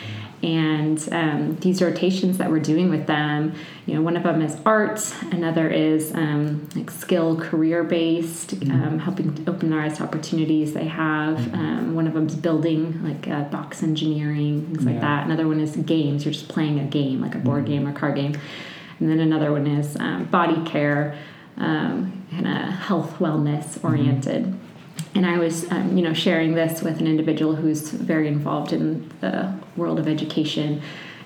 And 0.44 1.08
um, 1.14 1.56
these 1.62 1.82
rotations 1.82 2.38
that 2.38 2.52
we're 2.52 2.60
doing 2.60 2.90
with 2.90 3.08
them, 3.08 3.56
you 3.86 3.96
know, 3.96 4.02
one 4.02 4.18
of 4.18 4.24
them 4.24 4.42
is 4.42 4.58
art, 4.66 5.02
another 5.32 5.70
is 5.70 6.14
um, 6.14 6.68
like 6.76 6.92
skill 6.92 7.40
career 7.40 7.82
based, 7.82 8.52
um, 8.64 9.00
helping 9.00 9.30
open 9.48 9.70
their 9.70 9.80
eyes 9.80 9.98
to 9.98 10.04
opportunities 10.04 10.74
they 10.74 10.88
have. 10.88 11.54
Um, 11.54 11.96
one 11.96 12.08
of 12.08 12.14
them 12.14 12.28
is 12.28 12.36
building, 12.36 13.02
like 13.06 13.26
uh, 13.30 13.44
box 13.44 13.84
engineering, 13.84 14.66
things 14.66 14.84
like 14.84 15.00
that. 15.00 15.26
Another 15.26 15.48
one 15.48 15.62
is 15.62 15.78
games, 15.78 16.26
you're 16.26 16.34
just 16.34 16.50
playing 16.50 16.78
a 16.78 16.86
game, 16.86 17.22
like 17.22 17.36
a 17.36 17.40
board 17.40 17.66
game 17.66 17.88
or 17.88 17.94
card 17.94 18.16
game. 18.16 18.38
And 19.00 19.10
then 19.10 19.22
another 19.22 19.54
one 19.54 19.66
is 19.66 19.96
um, 19.96 20.26
body 20.26 20.62
care, 20.70 21.18
um, 21.56 22.26
kind 22.32 22.48
of 22.48 22.74
health 22.74 23.18
wellness 23.20 23.82
oriented. 23.82 24.54
And 25.16 25.26
I 25.26 25.38
was, 25.38 25.72
um, 25.72 25.96
you 25.96 26.04
know, 26.04 26.14
sharing 26.14 26.56
this 26.56 26.82
with 26.82 27.00
an 27.00 27.08
individual 27.08 27.56
who's 27.56 27.92
very 27.92 28.28
involved 28.28 28.74
in 28.74 29.10
the 29.22 29.63
world 29.76 30.00
of 30.00 30.08
education. 30.08 30.82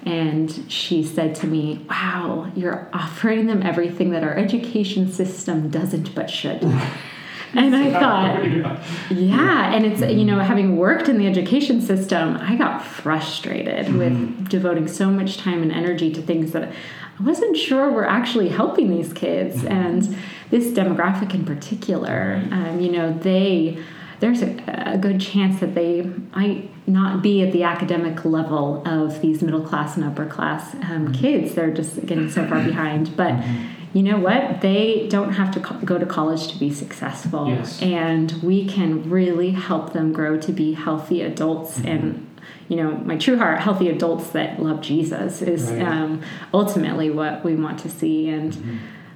And 0.06 0.72
she 0.72 1.04
said 1.04 1.36
to 1.36 1.48
me, 1.48 1.86
Wow, 1.90 2.52
you're 2.56 2.90
offering 2.94 3.48
them 3.48 3.62
everything 3.64 4.12
that 4.12 4.24
our 4.24 4.36
education 4.36 5.12
system 5.12 5.70
doesn't 5.70 6.16
but 6.16 6.30
should. 6.30 6.64
and 7.54 7.76
I 7.76 7.92
thought, 7.92 9.12
yeah, 9.12 9.74
and 9.74 9.86
it's 9.86 10.02
you 10.02 10.26
know 10.26 10.40
having 10.40 10.78
worked 10.78 11.10
in 11.10 11.18
the 11.18 11.28
education 11.28 11.82
system, 11.82 12.38
I 12.38 12.56
got 12.56 12.84
frustrated 12.84 13.94
with 13.96 14.50
devoting 14.50 14.88
so 14.88 15.10
much 15.10 15.38
time 15.38 15.62
and 15.62 15.72
energy 15.72 16.12
to 16.14 16.22
things 16.22 16.52
that 16.52 16.72
I 17.20 17.24
wasn't 17.24 17.58
sure 17.58 17.90
were 17.92 18.08
actually 18.08 18.50
helping 18.50 18.90
these 18.90 19.12
kids 19.12 19.64
and 19.66 20.04
this 20.52 20.68
demographic 20.72 21.34
in 21.34 21.46
particular. 21.46 22.44
Um, 22.52 22.80
you 22.80 22.92
know, 22.92 23.12
they 23.12 23.84
there's 24.20 24.42
a, 24.42 24.94
a 24.94 24.98
good 24.98 25.22
chance 25.22 25.60
that 25.60 25.76
they 25.76 26.02
might 26.36 26.70
not 26.88 27.22
be 27.22 27.44
at 27.44 27.52
the 27.52 27.64
academic 27.64 28.26
level 28.26 28.82
of 28.88 29.22
these 29.22 29.42
middle 29.42 29.62
class 29.62 29.96
and 29.96 30.06
upper 30.06 30.26
class 30.26 30.74
um, 30.76 30.82
mm-hmm. 30.82 31.12
kids. 31.14 31.56
They're 31.56 31.72
just 31.72 32.06
getting 32.06 32.30
so 32.30 32.48
far 32.48 32.58
mm-hmm. 32.58 32.68
behind, 32.68 33.16
but 33.16 33.34
mm-hmm. 33.34 33.98
you 33.98 34.04
know 34.04 34.18
what? 34.18 34.62
They 34.62 35.08
don't 35.08 35.34
have 35.34 35.52
to 35.52 35.60
co- 35.60 35.80
go 35.80 35.98
to 35.98 36.06
college 36.06 36.48
to 36.52 36.58
be 36.58 36.72
successful. 36.72 37.48
Yes. 37.48 37.82
And 37.82 38.32
we 38.42 38.66
can 38.66 39.10
really 39.10 39.52
help 39.52 39.94
them 39.94 40.14
grow 40.14 40.38
to 40.40 40.52
be 40.52 40.74
healthy 40.74 41.22
adults. 41.22 41.80
And, 41.80 42.24
you 42.70 42.78
know, 42.78 42.92
my 42.92 43.18
true 43.18 43.38
heart, 43.38 43.60
healthy 43.60 43.90
adults 43.90 44.30
that 44.32 44.62
love 44.62 44.82
Jesus 44.82 45.42
is 45.42 45.70
Right. 45.70 45.82
um, 45.84 46.22
ultimately 46.54 47.10
what 47.10 47.44
we 47.44 47.56
want 47.56 47.80
to 47.80 47.90
see. 47.90 48.30
And, 48.30 48.58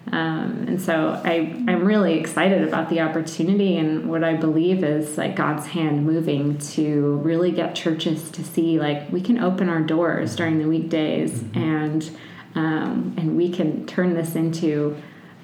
um, 0.07 0.65
and 0.67 0.81
so 0.81 1.21
I, 1.23 1.63
I'm 1.67 1.85
really 1.85 2.19
excited 2.19 2.67
about 2.67 2.89
the 2.89 3.01
opportunity 3.01 3.77
and 3.77 4.09
what 4.09 4.23
I 4.23 4.35
believe 4.35 4.83
is 4.83 5.17
like 5.17 5.35
God's 5.35 5.67
hand 5.67 6.05
moving 6.05 6.57
to 6.57 7.17
really 7.23 7.51
get 7.51 7.75
churches 7.75 8.29
to 8.31 8.43
see 8.43 8.79
like 8.79 9.09
we 9.11 9.21
can 9.21 9.39
open 9.39 9.69
our 9.69 9.79
doors 9.81 10.35
during 10.35 10.57
the 10.59 10.67
weekdays 10.67 11.43
and 11.53 12.09
um, 12.55 13.13
and 13.17 13.37
we 13.37 13.49
can 13.49 13.85
turn 13.85 14.13
this 14.13 14.35
into 14.35 14.97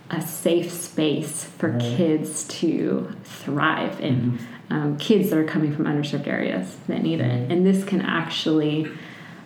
a 0.09 0.21
safe 0.21 0.71
space 0.71 1.43
for 1.43 1.69
Right. 1.71 1.81
kids 1.81 2.45
to 2.45 3.13
thrive 3.23 3.99
in. 4.01 4.39
Um, 4.69 4.97
kids 4.97 5.29
that 5.29 5.39
are 5.39 5.45
coming 5.45 5.73
from 5.73 5.85
underserved 5.85 6.27
areas 6.27 6.75
that 6.87 7.01
need 7.01 7.21
it, 7.21 7.49
and 7.49 7.65
this 7.65 7.85
can 7.85 8.01
actually 8.01 8.91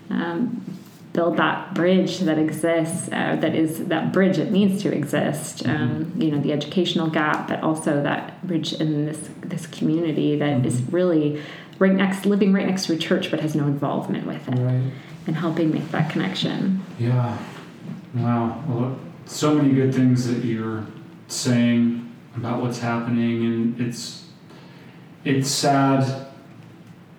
um, 0.09 0.65
build 1.13 1.35
that 1.37 1.73
bridge 1.73 2.19
that 2.19 2.37
exists 2.37 3.09
uh, 3.11 3.35
that 3.41 3.53
is 3.53 3.85
that 3.87 4.13
bridge 4.13 4.37
that 4.37 4.51
needs 4.51 4.81
to 4.81 4.93
exist 4.93 5.67
um, 5.67 6.13
you 6.17 6.31
know 6.31 6.39
the 6.39 6.53
educational 6.53 7.09
gap 7.09 7.47
but 7.49 7.61
also 7.61 8.01
that 8.01 8.45
bridge 8.47 8.73
in 8.73 9.05
this 9.05 9.29
this 9.41 9.67
community 9.67 10.37
that 10.37 10.65
is 10.65 10.81
really 10.83 11.41
right 11.79 11.93
next 11.93 12.25
living 12.25 12.53
right 12.53 12.65
next 12.65 12.85
to 12.85 12.93
a 12.93 12.97
church 12.97 13.29
but 13.29 13.39
has 13.41 13.55
no 13.55 13.65
involvement 13.65 14.25
with 14.25 14.47
it 14.47 14.57
Right. 14.59 14.91
and 15.27 15.35
helping 15.35 15.71
make 15.71 15.89
that 15.91 16.09
connection 16.11 16.81
Yeah. 16.97 17.37
Wow. 18.13 18.61
Well, 18.67 18.99
so 19.25 19.55
many 19.55 19.73
good 19.73 19.93
things 19.95 20.27
that 20.27 20.43
you're 20.45 20.85
saying 21.27 22.09
about 22.35 22.61
what's 22.61 22.79
happening, 22.79 23.45
and 23.45 23.79
it's 23.79 24.25
it's 25.23 25.49
sad. 25.49 26.27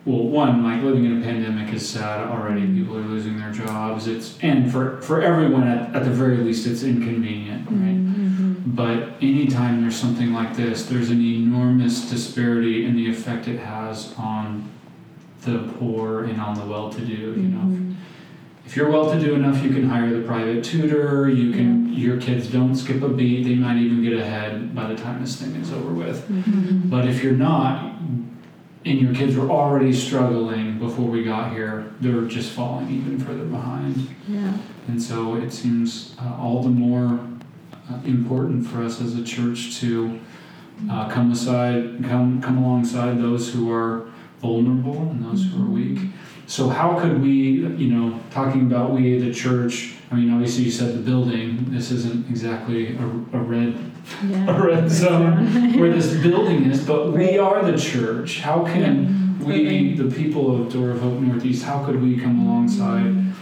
Well, 0.04 0.24
one, 0.24 0.64
like 0.64 0.82
living 0.82 1.04
in 1.04 1.22
a 1.22 1.24
pandemic 1.24 1.72
is 1.72 1.88
sad 1.88 2.26
already. 2.28 2.66
People 2.66 2.96
are 2.96 3.02
losing 3.02 3.38
their 3.38 3.52
jobs. 3.52 4.08
It's 4.08 4.36
and 4.42 4.70
for 4.70 5.00
for 5.00 5.22
everyone 5.22 5.68
at, 5.68 5.94
at 5.94 6.04
the 6.04 6.10
very 6.10 6.38
least, 6.38 6.66
it's 6.66 6.82
inconvenient, 6.82 7.66
right? 7.66 7.94
Mm-hmm, 7.94 8.26
mm-hmm. 8.26 8.70
But 8.72 9.14
anytime 9.22 9.80
there's 9.80 9.94
something 9.94 10.32
like 10.32 10.56
this, 10.56 10.86
there's 10.86 11.10
an 11.10 11.20
enormous 11.20 12.10
disparity 12.10 12.84
in 12.84 12.96
the 12.96 13.08
effect 13.08 13.46
it 13.46 13.58
has 13.58 14.12
on 14.18 14.68
the 15.42 15.72
poor 15.78 16.24
and 16.24 16.40
on 16.40 16.56
the 16.56 16.64
well-to-do. 16.64 17.12
You 17.12 17.48
know, 17.48 17.58
mm-hmm. 17.58 17.92
if 18.66 18.74
you're 18.74 18.90
well-to-do 18.90 19.34
enough, 19.34 19.62
you 19.62 19.70
can 19.70 19.88
hire 19.88 20.10
the 20.10 20.26
private 20.26 20.64
tutor. 20.64 21.28
You 21.28 21.52
can 21.52 21.92
your 21.92 22.20
kids 22.20 22.48
don't 22.48 22.74
skip 22.74 23.02
a 23.02 23.08
beat. 23.08 23.44
They 23.44 23.54
might 23.54 23.76
even 23.76 24.02
get 24.02 24.14
ahead 24.14 24.74
by 24.74 24.88
the 24.88 24.96
time 24.96 25.20
this 25.20 25.36
thing 25.36 25.54
is 25.54 25.72
over 25.72 25.92
with. 25.92 26.26
But 26.90 27.06
if 27.06 27.22
you're 27.22 27.34
not, 27.34 27.91
and 28.84 29.00
your 29.00 29.14
kids 29.14 29.36
were 29.36 29.50
already 29.50 29.92
struggling 29.92 30.78
before 30.78 31.08
we 31.08 31.22
got 31.22 31.52
here, 31.52 31.92
they're 32.00 32.22
just 32.22 32.52
falling 32.52 32.90
even 32.90 33.18
further 33.18 33.44
behind. 33.44 34.14
yeah 34.26 34.56
And 34.88 35.00
so 35.00 35.36
it 35.36 35.52
seems 35.52 36.16
uh, 36.20 36.36
all 36.36 36.62
the 36.62 36.70
more 36.70 37.20
uh, 37.90 37.98
important 38.04 38.66
for 38.66 38.82
us 38.82 39.00
as 39.00 39.16
a 39.16 39.22
church 39.22 39.78
to 39.80 40.18
uh, 40.90 41.08
come 41.08 41.30
aside, 41.30 42.02
come 42.04 42.42
come 42.42 42.58
alongside 42.58 43.20
those 43.20 43.52
who 43.52 43.70
are 43.70 44.10
vulnerable 44.40 44.98
and 45.10 45.24
those 45.24 45.44
who 45.46 45.62
are 45.62 45.70
weak. 45.70 46.10
So 46.46 46.68
how 46.68 46.98
could 46.98 47.22
we, 47.22 47.32
you 47.32 47.88
know, 47.94 48.20
talking 48.30 48.62
about 48.62 48.90
we 48.90 49.18
the 49.18 49.32
church? 49.32 49.94
I 50.12 50.14
mean, 50.16 50.30
obviously 50.30 50.64
you 50.64 50.70
said 50.70 50.94
the 50.94 51.00
building. 51.00 51.66
This 51.70 51.90
isn't 51.90 52.28
exactly 52.28 52.96
a, 52.96 53.02
a 53.02 53.40
red 53.42 53.78
yeah 54.26 54.46
a 54.56 54.62
red 54.66 54.90
zone 54.90 55.78
where 55.80 55.90
this 55.90 56.12
building 56.22 56.64
is, 56.70 56.86
but 56.86 57.12
we 57.12 57.38
are 57.38 57.64
the 57.64 57.78
church. 57.78 58.40
How 58.40 58.62
can 58.64 59.38
we, 59.42 59.94
the 59.94 60.14
people 60.14 60.60
of 60.60 60.70
Door 60.72 60.90
of 60.90 61.00
Hope 61.00 61.18
Northeast, 61.20 61.64
how 61.64 61.84
could 61.84 62.00
we 62.02 62.18
come 62.20 62.46
alongside 62.46 63.32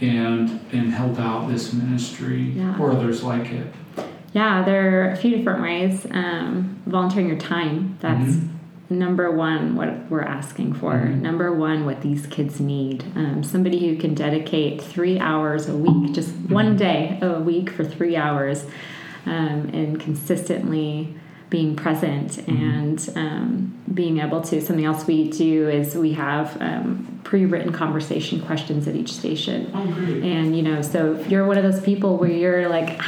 and 0.00 0.60
and 0.72 0.92
help 0.92 1.18
out 1.18 1.48
this 1.48 1.72
ministry 1.72 2.42
Yeah. 2.54 2.78
or 2.78 2.92
others 2.92 3.22
like 3.24 3.50
it? 3.50 3.72
Yeah, 4.34 4.62
there 4.64 5.08
are 5.08 5.10
a 5.12 5.16
few 5.16 5.34
different 5.34 5.62
ways. 5.62 6.06
Um, 6.10 6.76
volunteering 6.84 7.28
your 7.28 7.38
time, 7.38 7.96
that's 8.00 8.36
Mhm. 8.36 8.48
Number 8.90 9.30
one, 9.30 9.76
what 9.76 10.10
we're 10.10 10.22
asking 10.22 10.74
for. 10.74 10.92
Mhm. 10.94 11.20
Number 11.20 11.52
one, 11.52 11.84
what 11.84 12.00
these 12.00 12.26
kids 12.26 12.60
need. 12.60 13.04
Um, 13.14 13.42
somebody 13.42 13.86
who 13.88 13.96
can 13.96 14.14
dedicate 14.14 14.80
three 14.80 15.18
hours 15.18 15.68
a 15.68 15.76
week, 15.76 16.12
just 16.12 16.30
one 16.48 16.76
day 16.76 17.18
a 17.20 17.38
week 17.38 17.70
for 17.70 17.84
three 17.84 18.16
hours, 18.16 18.64
um, 19.26 19.68
and 19.72 20.00
consistently 20.00 21.14
being 21.50 21.74
present 21.76 22.46
and 22.46 23.10
um, 23.16 23.74
being 23.92 24.18
able 24.18 24.42
to. 24.42 24.60
Something 24.60 24.84
else 24.84 25.06
we 25.06 25.30
do 25.30 25.68
is 25.68 25.94
we 25.94 26.12
have 26.12 26.60
um, 26.60 27.20
pre-written 27.24 27.72
conversation 27.72 28.40
questions 28.40 28.86
at 28.86 28.94
each 28.94 29.12
station. 29.12 29.70
Oh. 29.74 29.78
And 29.78 30.56
you 30.56 30.62
know, 30.62 30.82
so 30.82 31.14
if 31.14 31.30
you're 31.30 31.46
one 31.46 31.56
of 31.56 31.62
those 31.62 31.80
people 31.80 32.16
where 32.18 32.30
you're 32.30 32.68
like, 32.68 32.98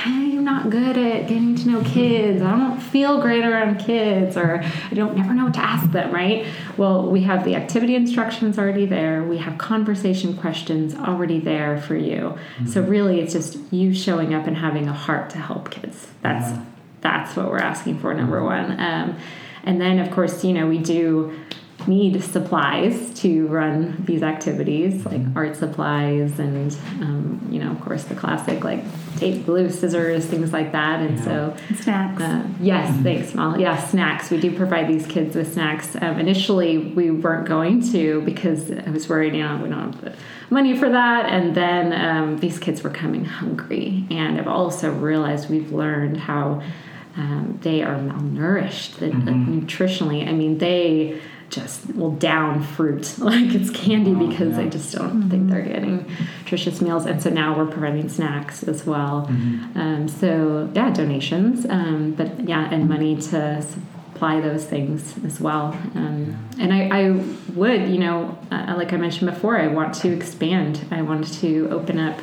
I'm 0.41 0.47
not 0.47 0.71
good 0.71 0.97
at 0.97 1.29
getting 1.29 1.55
to 1.55 1.69
know 1.69 1.83
kids, 1.85 2.41
I 2.41 2.53
don't 2.57 2.81
feel 2.81 3.21
great 3.21 3.45
around 3.45 3.77
kids, 3.79 4.39
or 4.39 4.63
I 4.63 4.95
don't 4.95 5.15
never 5.15 5.35
know 5.35 5.45
what 5.45 5.53
to 5.55 5.61
ask 5.61 5.91
them, 5.93 6.15
right? 6.15 6.47
Well, 6.79 7.11
we 7.11 7.25
have 7.25 7.45
the 7.45 7.57
activity 7.57 7.95
instructions 7.95 8.59
already 8.59 8.87
there. 8.87 9.23
We 9.23 9.37
have 9.37 9.59
conversation 9.59 10.35
questions 10.35 10.95
already 10.95 11.41
there 11.41 11.79
for 11.79 11.95
you. 11.95 12.39
So 12.67 12.81
really, 12.81 13.21
it's 13.21 13.35
just 13.35 13.59
you 13.71 13.93
showing 13.93 14.33
up 14.33 14.47
and 14.47 14.57
having 14.57 14.89
a 14.89 14.95
heart 14.95 15.29
to 15.31 15.39
help 15.39 15.71
kids. 15.71 16.09
That's 16.23 16.53
Yeah. 16.53 16.65
that's 17.03 17.37
what 17.37 17.51
we're 17.51 17.59
asking 17.59 17.99
for 17.99 18.15
number 18.15 18.43
one 18.43 18.79
um, 18.81 19.17
and 19.65 19.79
then 19.81 19.99
of 19.99 20.11
course 20.11 20.43
you 20.45 20.53
know 20.55 20.67
we 20.67 20.79
do 20.79 21.33
need 21.87 22.23
supplies 22.23 23.13
to 23.21 23.47
run 23.49 24.03
these 24.05 24.23
activities 24.23 25.05
like 25.07 25.23
art 25.35 25.57
supplies 25.57 26.39
and 26.39 26.73
um, 27.01 27.49
you 27.51 27.59
know 27.59 27.71
of 27.71 27.81
course 27.81 28.05
the 28.05 28.15
classic 28.15 28.63
like 28.65 28.83
tape 29.17 29.45
glue 29.47 29.71
scissors 29.71 30.27
things 30.27 30.53
like 30.53 30.73
that 30.73 31.01
and 31.01 31.19
so 31.23 31.55
Snacks. 31.77 32.23
uh, 32.23 32.47
yes, 32.61 33.03
thanks, 33.03 33.35
Molly. 33.35 33.63
Yeah, 33.63 33.77
snacks. 33.87 34.31
We 34.31 34.41
do 34.41 34.55
provide 34.57 34.89
these 34.89 35.07
kids 35.07 35.37
with 35.37 35.53
snacks. 35.53 35.97
Um, 36.01 36.19
initially, 36.19 36.79
we 36.79 37.11
weren't 37.11 37.47
going 37.47 37.83
to 37.93 38.21
because 38.23 38.71
I 38.71 38.91
was 38.91 39.09
worried, 39.09 39.35
you 39.35 39.43
know, 39.43 39.59
we 39.63 39.69
don't 39.69 39.93
have 39.95 40.01
the 40.01 40.15
money 40.51 40.77
for 40.77 40.89
that. 40.89 41.27
And 41.27 41.55
then 41.55 41.93
um, 41.93 42.39
these 42.39 42.59
kids 42.59 42.83
were 42.83 42.91
coming 42.91 43.25
hungry. 43.25 44.07
And 44.11 44.39
I've 44.39 44.49
also 44.49 44.93
realized 44.93 45.51
we've 45.51 45.73
learned 45.73 46.17
how 46.19 46.63
um, 47.17 47.59
they 47.63 47.83
are 47.83 47.97
malnourished 47.97 48.97
the, 48.97 49.09
like, 49.09 49.17
nutritionally. 49.19 50.27
I 50.29 50.33
mean, 50.33 50.59
they 50.59 51.21
just 51.51 51.95
will 51.95 52.13
down 52.13 52.63
fruit 52.63 53.19
like 53.19 53.55
it's 53.55 53.71
candy 53.71 54.13
Wow, 54.13 54.27
because 54.27 54.57
yeah. 54.57 54.61
I 54.61 54.69
just 54.69 54.95
don't 54.95 55.29
think 55.29 55.51
they're 55.51 55.63
getting 55.63 56.07
nutritious 56.39 56.81
meals. 56.81 57.07
And 57.07 57.23
so 57.23 57.31
now 57.31 57.57
we're 57.57 57.67
providing 57.67 58.09
snacks 58.09 58.63
as 58.63 58.87
well. 58.87 59.27
Um, 59.75 60.09
so 60.09 60.71
yeah, 60.75 60.91
donations, 60.91 61.67
um, 61.67 62.13
but 62.13 62.49
yeah, 62.49 62.73
and 62.73 62.89
money 62.89 63.17
to 63.17 63.63
supply 64.21 64.41
those 64.41 64.65
things 64.65 65.15
as 65.25 65.41
well. 65.41 65.73
Um, 65.95 66.49
and 66.59 66.73
I, 66.73 66.89
I 66.89 67.11
would, 67.55 67.89
you 67.89 67.99
know, 67.99 68.39
uh, 68.51 68.75
like 68.77 68.93
I 68.93 68.97
mentioned 68.97 69.31
before, 69.31 69.59
I 69.59 69.67
want 69.67 69.95
to 69.97 70.13
expand. 70.13 70.87
I 70.91 71.03
want 71.03 71.33
to 71.41 71.69
open 71.71 71.99
up 71.99 72.21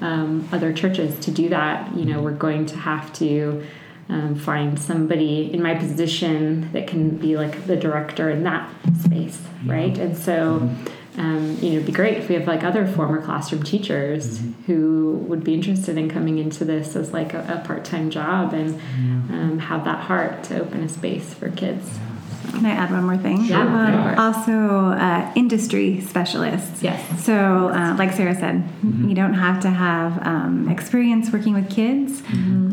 um, 0.00 0.48
other 0.52 0.72
churches 0.72 1.18
to 1.20 1.30
do 1.30 1.48
that. 1.48 1.96
You 1.96 2.04
know, 2.04 2.20
we're 2.20 2.32
going 2.32 2.66
to 2.66 2.76
have 2.76 3.12
to 3.14 3.66
um, 4.08 4.34
find 4.34 4.78
somebody 4.78 5.52
in 5.52 5.62
my 5.62 5.74
position 5.74 6.70
that 6.72 6.86
can 6.86 7.16
be 7.16 7.36
like 7.36 7.66
the 7.66 7.76
director 7.76 8.30
in 8.30 8.44
that 8.44 8.70
space, 9.04 9.40
right? 9.64 9.96
And 9.96 10.16
so, 10.16 10.68
um, 11.16 11.58
you 11.60 11.70
know, 11.70 11.76
it'd 11.76 11.86
be 11.86 11.92
great 11.92 12.18
if 12.18 12.28
we 12.28 12.34
have 12.34 12.46
like 12.46 12.62
other 12.62 12.86
former 12.86 13.22
classroom 13.22 13.62
teachers 13.62 14.40
who 14.66 15.24
would 15.28 15.44
be 15.44 15.54
interested 15.54 15.96
in 15.96 16.10
coming 16.10 16.38
into 16.38 16.64
this 16.64 16.96
as 16.96 17.12
like 17.12 17.34
a, 17.34 17.62
a 17.62 17.66
part-time 17.66 18.10
job 18.10 18.52
and 18.52 18.74
um, 19.30 19.58
have 19.58 19.84
that 19.84 20.00
heart 20.00 20.42
to 20.44 20.60
open 20.60 20.82
a 20.82 20.88
space 20.88 21.32
for 21.34 21.50
kids. 21.50 21.98
Can 22.50 22.66
I 22.66 22.70
add 22.70 22.90
one 22.90 23.04
more 23.04 23.16
thing? 23.16 23.46
Sure, 23.46 23.56
Um, 23.56 23.74
yeah. 23.74 24.14
Also, 24.18 24.52
uh, 24.52 25.32
industry 25.34 26.00
specialists. 26.00 26.82
Yes. 26.82 27.00
So, 27.24 27.68
uh, 27.68 27.94
like 27.98 28.12
Sarah 28.12 28.34
said, 28.34 28.64
you 28.82 29.14
don't 29.14 29.34
have 29.34 29.60
to 29.62 29.70
have 29.70 30.24
um, 30.26 30.68
experience 30.68 31.32
working 31.32 31.54
with 31.54 31.70
kids, 31.70 32.22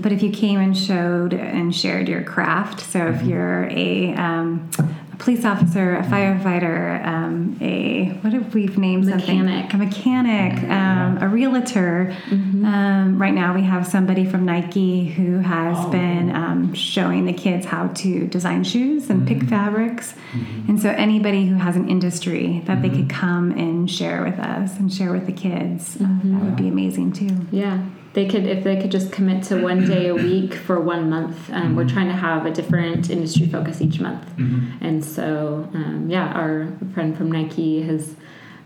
but 0.01 0.11
if 0.11 0.21
you 0.21 0.31
came 0.31 0.59
and 0.59 0.77
showed 0.77 1.33
and 1.33 1.73
shared 1.75 2.07
your 2.07 2.23
craft, 2.23 2.79
so 2.81 3.07
if 3.07 3.21
you're 3.23 3.65
a, 3.71 4.13
um, 4.15 4.69
a 5.08 5.08
police 5.19 5.43
officer, 5.45 5.95
a 5.95 6.03
firefighter, 6.03 7.05
um, 7.05 7.57
a 7.61 8.09
what 8.21 8.33
if 8.33 8.53
we've 8.53 8.77
named 8.77 9.05
Mechanic. 9.05 9.69
something? 9.71 9.81
A 9.81 9.85
mechanic, 9.85 10.63
um, 10.69 11.17
a 11.21 11.27
realtor. 11.27 12.15
Um, 12.31 13.17
right 13.21 13.33
now, 13.33 13.53
we 13.53 13.61
have 13.63 13.85
somebody 13.85 14.25
from 14.25 14.45
Nike 14.45 15.05
who 15.05 15.39
has 15.39 15.75
Oh, 15.77 15.89
been 15.91 16.33
um, 16.35 16.73
showing 16.73 17.25
the 17.25 17.33
kids 17.33 17.65
how 17.65 17.88
to 17.88 18.27
design 18.27 18.63
shoes 18.63 19.09
and 19.09 19.27
pick 19.27 19.43
fabrics. 19.43 20.13
And 20.67 20.79
so, 20.81 20.89
anybody 20.89 21.45
who 21.45 21.55
has 21.55 21.75
an 21.75 21.89
industry 21.89 22.61
that 22.65 22.81
they 22.81 22.89
could 22.89 23.09
come 23.09 23.51
and 23.51 23.89
share 23.91 24.24
with 24.24 24.39
us 24.39 24.77
and 24.79 24.91
share 24.91 25.11
with 25.11 25.25
the 25.25 25.31
kids, 25.33 25.98
uh, 26.01 26.07
that 26.24 26.41
would 26.44 26.55
be 26.55 26.67
amazing 26.67 27.11
too. 27.13 27.35
Yeah, 27.51 27.83
they 28.13 28.27
could 28.27 28.45
if 28.45 28.63
they 28.63 28.79
could 28.81 28.91
just 28.91 29.11
commit 29.11 29.43
to 29.45 29.61
one 29.61 29.85
day 29.85 30.07
a 30.07 30.15
week 30.29 30.53
for 30.53 30.79
one 30.79 31.09
month. 31.09 31.50
Um, 31.51 31.75
We're 31.75 31.87
trying 31.87 32.07
to 32.07 32.15
have 32.15 32.45
a 32.45 32.51
different 32.51 33.09
industry 33.09 33.48
focus 33.48 33.81
each 33.81 34.00
month, 34.00 34.27
and 34.81 35.03
so 35.03 35.69
um, 35.74 36.07
yeah, 36.09 36.33
our 36.33 36.67
friend 36.93 37.17
from 37.17 37.31
Nike 37.31 37.81
has 37.83 38.15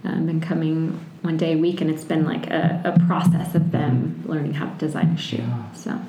um, 0.04 0.26
been 0.26 0.42
coming 0.42 1.00
one 1.22 1.38
day 1.38 1.54
a 1.54 1.58
week, 1.58 1.82
and 1.82 1.90
it's 1.90 2.04
been 2.04 2.26
like 2.26 2.48
a, 2.48 2.82
a 2.86 3.06
process 3.06 3.56
of 3.56 3.72
them 3.72 4.24
learning 4.26 4.54
how 4.54 4.68
to 4.68 4.78
design 4.78 5.08
a 5.08 5.18
shoe. 5.18 5.38
Yeah. 5.38 5.72
So 5.74 6.00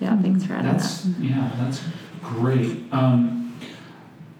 yeah, 0.00 0.20
thanks 0.20 0.44
for 0.44 0.54
adding 0.54 0.72
That's 0.72 1.02
that. 1.02 1.20
yeah, 1.24 1.50
that's 1.58 1.82
great. 2.22 2.82
Um, 2.92 3.56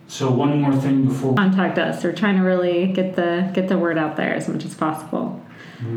so 0.07 0.31
one 0.31 0.61
more 0.61 0.75
thing 0.77 1.07
before 1.07 1.35
Contact 1.35 1.79
us. 1.79 2.05
We're 2.05 2.13
trying 2.13 2.37
to 2.37 2.43
really 2.43 2.87
get 2.93 3.17
the 3.17 3.51
get 3.55 3.69
the 3.69 3.79
word 3.79 3.99
out 3.99 4.17
there 4.17 4.35
as 4.35 4.49
much 4.49 4.65
as 4.65 4.75
possible. 4.75 5.44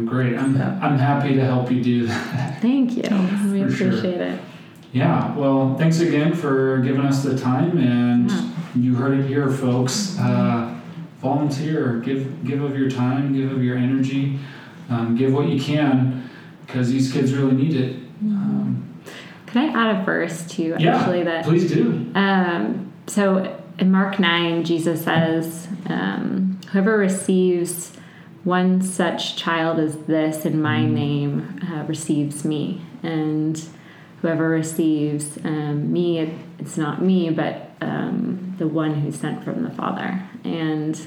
Great. 0.06 0.38
I'm 0.38 0.60
I'm 0.62 0.98
happy 0.98 1.36
to 1.36 1.44
help 1.44 1.72
you 1.72 1.84
do 1.84 2.08
that. 2.08 2.62
Thank 2.62 2.92
you. 2.92 3.04
we 3.52 3.64
for 3.64 3.72
sure. 3.72 3.88
appreciate 3.90 4.22
it. 4.22 4.40
Yeah. 4.94 5.36
Well, 5.36 5.76
thanks 5.78 6.00
again 6.00 6.34
for 6.34 6.80
giving 6.80 7.02
us 7.02 7.24
the 7.24 7.38
time, 7.38 7.78
and 7.78 8.30
Yeah. 8.32 8.50
you 8.76 8.96
heard 8.96 9.20
it 9.20 9.26
here, 9.28 9.50
folks. 9.52 10.18
Uh, 10.20 10.74
volunteer. 11.20 12.00
Give 12.00 12.44
give 12.46 12.62
of 12.64 12.78
your 12.78 12.90
time. 12.90 13.34
Give 13.34 13.52
of 13.52 13.64
your 13.64 13.78
energy. 13.78 14.40
Um, 14.90 15.16
give 15.18 15.34
what 15.34 15.50
you 15.50 15.60
can, 15.62 16.30
because 16.66 16.90
these 16.90 17.12
kids 17.12 17.34
really 17.34 17.52
need 17.56 17.76
it. 17.76 17.96
Um, 18.24 18.88
Can 19.48 19.70
I 19.70 19.80
add 19.90 20.02
a 20.02 20.06
verse 20.06 20.46
to 20.52 20.78
yeah. 20.80 20.96
actually 20.98 21.24
that 21.24 21.44
Please 21.44 21.70
do. 21.70 22.10
Um, 22.16 22.94
so 23.06 23.62
in 23.80 23.92
Mark 23.92 24.18
9, 24.18 24.64
Jesus 24.64 25.04
says, 25.04 25.68
um, 25.88 26.58
Whoever 26.72 26.98
receives 26.98 27.92
one 28.44 28.82
such 28.82 29.36
child 29.36 29.80
as 29.80 29.98
this 30.06 30.46
in 30.46 30.62
my 30.62 30.86
name 30.86 31.60
uh, 31.72 31.84
receives 31.84 32.46
me. 32.46 32.82
And 33.04 33.62
whoever 34.22 34.50
receives 34.50 35.38
um, 35.44 35.92
me, 35.92 36.20
it, 36.20 36.34
it's 36.60 36.78
not 36.78 37.02
me, 37.02 37.30
but 37.30 37.72
um, 37.82 38.56
the 38.58 38.68
one 38.68 38.96
who's 38.96 39.20
sent 39.20 39.44
from 39.44 39.64
the 39.64 39.70
Father. 39.70 40.22
And 40.44 41.00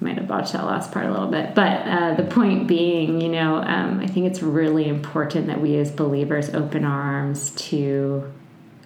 I 0.00 0.04
might 0.04 0.18
have 0.18 0.28
botched 0.28 0.52
that 0.52 0.64
last 0.64 0.92
part 0.92 1.06
a 1.06 1.10
little 1.10 1.28
bit, 1.28 1.54
but 1.54 1.86
uh, 1.86 2.14
the 2.14 2.24
point 2.24 2.68
being, 2.68 3.20
you 3.20 3.28
know, 3.28 3.56
um, 3.56 4.00
I 4.00 4.06
think 4.06 4.26
it's 4.26 4.42
really 4.42 4.88
important 4.88 5.46
that 5.48 5.60
we 5.60 5.76
as 5.76 5.90
believers 5.90 6.50
open 6.50 6.84
our 6.84 7.00
arms 7.00 7.50
to 7.68 8.32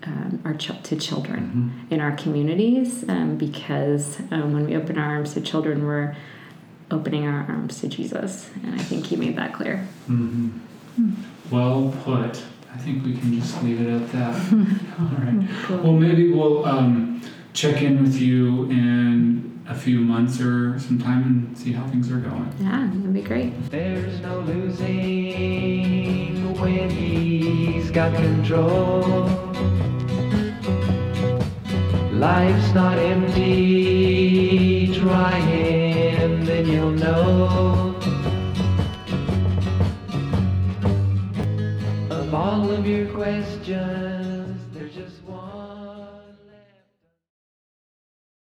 um, 0.05 0.43
our 0.45 0.55
ch- 0.55 0.83
to 0.83 0.97
children 0.97 1.87
in 1.91 2.01
our 2.01 2.12
communities 2.12 3.09
um, 3.09 3.37
because 3.37 4.19
um, 4.31 4.53
when 4.53 4.67
we 4.67 4.75
open 4.75 4.99
our 4.99 5.17
arms 5.17 5.35
to 5.35 5.41
children, 5.41 5.87
we're 5.87 6.17
opening 6.92 7.26
our 7.26 7.44
arms 7.48 7.81
to 7.81 7.88
Jesus, 7.88 8.50
and 8.62 8.74
I 8.74 8.83
think 8.83 9.07
he 9.07 9.16
made 9.16 9.37
that 9.37 9.52
clear. 9.55 9.87
Mm-hmm. 10.09 11.14
Well 11.50 11.94
put. 12.05 12.42
I 12.72 12.78
think 12.78 13.05
we 13.05 13.16
can 13.16 13.38
just 13.38 13.62
leave 13.62 13.81
it 13.81 13.88
at 13.88 14.12
that. 14.12 14.35
All 14.98 15.07
right. 15.24 15.48
Well, 15.83 15.92
maybe 15.92 16.33
we'll 16.33 16.64
um, 16.64 17.20
check 17.52 17.83
in 17.83 18.02
with 18.02 18.16
you 18.20 18.64
in 18.70 19.61
a 19.68 19.74
few 19.74 20.00
months 20.00 20.40
or 20.40 20.78
sometime 20.78 21.22
and 21.22 21.59
see 21.59 21.72
how 21.72 21.87
things 21.88 22.11
are 22.11 22.18
going. 22.18 22.50
Yeah, 22.61 22.87
that'd 22.87 23.12
be 23.12 23.22
great. 23.22 23.70
There's 23.70 24.20
no 24.20 24.40
losing 24.40 25.62
when 26.59 26.90
he's 26.90 27.90
got 27.90 28.14
control. 28.14 29.28
Life's 32.12 32.72
not 32.72 32.98
empty, 32.98 34.87
try 34.98 35.40
you'll 36.83 36.90
know. 36.90 37.95
Of 42.11 42.35
all 42.35 42.71
of 42.71 42.85
your 42.87 43.07
questions. 43.14 44.12